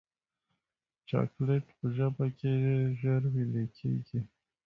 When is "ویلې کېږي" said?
3.33-4.19